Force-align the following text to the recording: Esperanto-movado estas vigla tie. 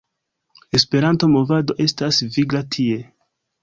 Esperanto-movado 0.79 1.79
estas 1.87 2.25
vigla 2.39 2.67
tie. 2.77 3.03